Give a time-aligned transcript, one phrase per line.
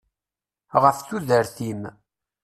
[0.83, 1.81] Ɣef tudert-im.